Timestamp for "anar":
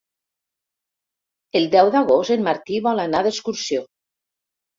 3.05-3.23